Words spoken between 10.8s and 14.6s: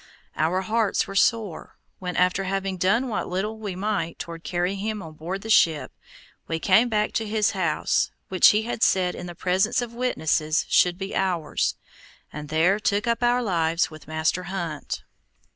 be ours, and there took up our lives with Master